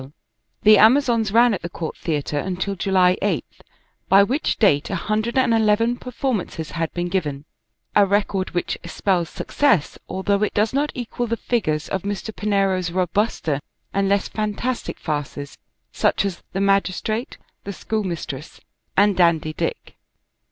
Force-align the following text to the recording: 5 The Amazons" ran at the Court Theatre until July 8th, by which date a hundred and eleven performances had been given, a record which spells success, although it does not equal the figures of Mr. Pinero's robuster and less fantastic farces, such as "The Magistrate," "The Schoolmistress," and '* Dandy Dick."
5 0.01 0.11
The 0.63 0.77
Amazons" 0.79 1.31
ran 1.31 1.53
at 1.53 1.61
the 1.61 1.69
Court 1.69 1.95
Theatre 1.95 2.39
until 2.39 2.73
July 2.75 3.17
8th, 3.21 3.61
by 4.09 4.23
which 4.23 4.57
date 4.57 4.89
a 4.89 4.95
hundred 4.95 5.37
and 5.37 5.53
eleven 5.53 5.95
performances 5.95 6.71
had 6.71 6.91
been 6.95 7.07
given, 7.07 7.45
a 7.95 8.07
record 8.07 8.49
which 8.55 8.79
spells 8.83 9.29
success, 9.29 9.99
although 10.09 10.41
it 10.41 10.55
does 10.55 10.73
not 10.73 10.91
equal 10.95 11.27
the 11.27 11.37
figures 11.37 11.87
of 11.87 12.01
Mr. 12.01 12.35
Pinero's 12.35 12.89
robuster 12.89 13.59
and 13.93 14.09
less 14.09 14.27
fantastic 14.27 14.97
farces, 14.97 15.59
such 15.91 16.25
as 16.25 16.41
"The 16.53 16.61
Magistrate," 16.61 17.37
"The 17.63 17.71
Schoolmistress," 17.71 18.59
and 18.97 19.15
'* 19.15 19.15
Dandy 19.15 19.53
Dick." 19.53 19.97